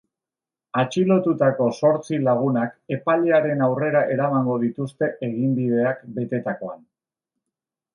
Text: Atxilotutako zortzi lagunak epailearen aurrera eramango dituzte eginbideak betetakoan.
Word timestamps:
Atxilotutako 0.83 1.67
zortzi 1.81 2.19
lagunak 2.29 2.75
epailearen 2.99 3.63
aurrera 3.69 4.05
eramango 4.17 4.59
dituzte 4.67 5.15
eginbideak 5.33 6.07
betetakoan. 6.21 6.87